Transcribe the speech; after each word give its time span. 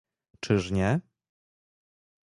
Czyż 0.39 0.71
nie? 0.71 0.99